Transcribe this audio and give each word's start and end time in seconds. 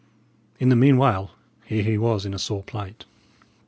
In 0.59 0.69
the 0.69 0.75
meanwhile, 0.75 1.29
here 1.63 1.83
he 1.83 1.95
was 1.99 2.25
in 2.25 2.33
a 2.33 2.39
sore 2.39 2.63
plight. 2.63 3.05